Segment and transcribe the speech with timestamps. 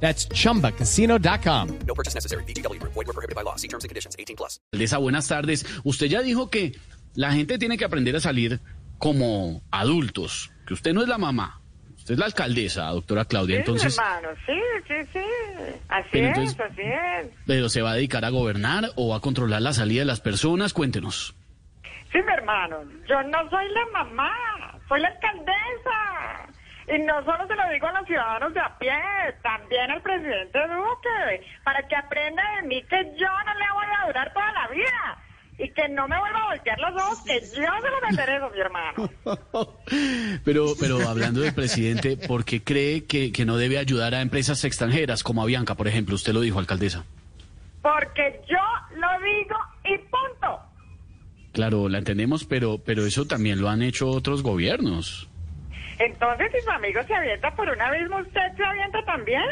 [0.00, 1.68] That's chumbacasino.com.
[1.86, 2.44] No purchase necessary.
[2.44, 2.78] BGW.
[2.82, 3.56] Void were prohibited by law.
[3.56, 4.14] See terms and conditions.
[4.18, 4.60] 18 plus.
[4.72, 5.64] Alcaldesa, buenas tardes.
[5.84, 6.72] Usted ya dijo que
[7.14, 8.60] la gente tiene que aprender a salir
[8.98, 11.60] como adultos, que usted no es la mamá,
[11.96, 13.56] usted es la alcaldesa, doctora Claudia.
[13.56, 14.52] Sí, Entonces, hermano, sí,
[14.88, 15.20] sí, sí.
[15.88, 17.28] Así Pero es, entonces- así es.
[17.46, 20.20] ¿pero se va a dedicar a gobernar o va a controlar la salida de las
[20.20, 20.72] personas?
[20.72, 21.34] Cuéntenos.
[22.12, 24.30] Sí, mi hermano, yo no soy la mamá,
[24.88, 26.05] soy la alcaldesa.
[26.88, 28.92] Y no solo se lo digo a los ciudadanos de a pie,
[29.42, 34.06] también al presidente Duque, para que aprenda de mí que yo no le voy a
[34.06, 35.22] durar toda la vida.
[35.58, 38.60] Y que no me vuelva a voltear los ojos, que yo se los enderezo, mi
[38.60, 39.10] hermano.
[40.44, 44.64] Pero, pero hablando del presidente, ¿por qué cree que, que no debe ayudar a empresas
[44.64, 46.14] extranjeras como Avianca, por ejemplo?
[46.14, 47.04] Usted lo dijo, alcaldesa.
[47.80, 48.58] Porque yo
[48.96, 50.60] lo digo y punto.
[51.52, 55.26] Claro, la entendemos, pero, pero eso también lo han hecho otros gobiernos.
[55.98, 59.42] Entonces, si su amigo se avienta por un abismo, ¿usted se avienta también?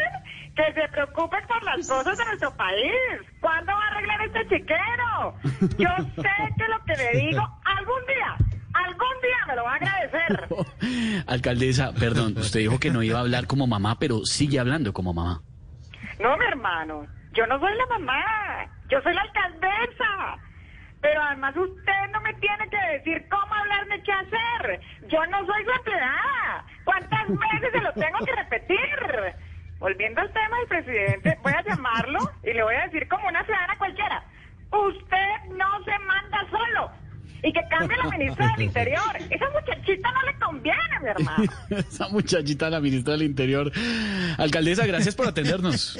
[0.54, 2.92] Que se preocupe por las cosas de nuestro país.
[3.40, 5.34] ¿Cuándo va a arreglar este chiquero?
[5.78, 5.88] Yo
[6.22, 8.36] sé que lo que le digo, algún día,
[8.74, 10.48] algún día me lo va a agradecer.
[11.26, 15.14] Alcaldesa, perdón, usted dijo que no iba a hablar como mamá, pero sigue hablando como
[15.14, 15.40] mamá.
[16.20, 18.22] No, mi hermano, yo no soy la mamá,
[18.88, 20.38] yo soy la alcaldesa.
[21.00, 23.53] Pero además usted no me tiene que decir cómo
[23.94, 24.80] hablarme qué hacer.
[25.08, 26.64] Yo no soy su empleada.
[26.84, 28.78] ¿Cuántas veces se lo tengo que repetir?
[29.78, 33.44] Volviendo al tema del presidente, voy a llamarlo y le voy a decir como una
[33.44, 34.24] ciudadana cualquiera.
[34.70, 36.90] Usted no se manda solo.
[37.42, 39.16] Y que cambie la ministra del Interior.
[39.28, 41.44] Esa muchachita no le conviene, mi hermano.
[41.70, 43.70] Esa muchachita, la ministra del Interior.
[44.38, 45.98] Alcaldesa, gracias por atendernos.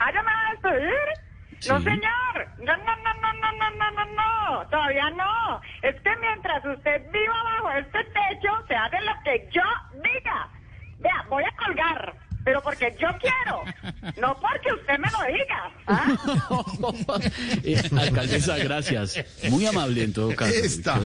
[0.00, 1.19] ¿Ah, ya me a despedir?
[1.64, 2.48] No, señor.
[2.58, 4.68] No, no, no, no, no, no, no, no, no.
[4.68, 5.60] Todavía no.
[5.82, 9.62] Es que mientras usted viva bajo este techo, se hace lo que yo
[9.92, 10.50] diga.
[10.98, 12.19] Vea, voy a colgar.
[12.44, 13.64] Pero porque yo quiero.
[14.20, 15.70] No porque usted me lo diga.
[15.86, 16.16] ¿ah?
[18.00, 19.18] Alcaldesa, gracias.
[19.50, 20.52] Muy amable en todo caso.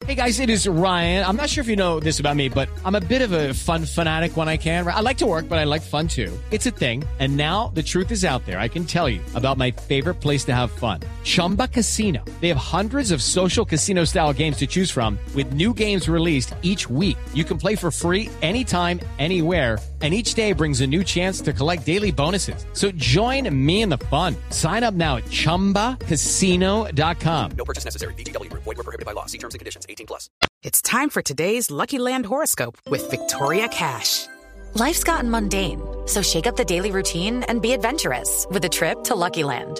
[0.05, 1.25] Hey guys, it is Ryan.
[1.25, 3.53] I'm not sure if you know this about me, but I'm a bit of a
[3.53, 4.88] fun fanatic when I can.
[4.88, 6.31] I like to work, but I like fun too.
[6.51, 7.03] It's a thing.
[7.19, 8.59] And now the truth is out there.
[8.59, 11.00] I can tell you about my favorite place to have fun.
[11.23, 12.23] Chumba Casino.
[12.41, 16.53] They have hundreds of social casino style games to choose from with new games released
[16.61, 17.17] each week.
[17.33, 19.79] You can play for free anytime, anywhere.
[20.01, 22.66] And each day brings a new chance to collect daily bonuses.
[22.73, 24.35] So join me in the fun.
[24.50, 27.51] Sign up now at chumbacasino.com.
[27.51, 28.13] No purchase necessary.
[28.16, 28.51] BGW.
[28.51, 29.28] Void were prohibited by law.
[29.28, 29.85] See terms and conditions.
[29.88, 30.29] 18 plus.
[30.62, 34.28] It's time for today's Lucky Land horoscope with Victoria Cash.
[34.75, 39.03] Life's gotten mundane, so shake up the daily routine and be adventurous with a trip
[39.03, 39.79] to Lucky Land.